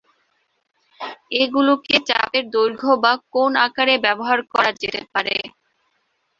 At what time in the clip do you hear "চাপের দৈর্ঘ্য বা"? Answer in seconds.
2.09-3.13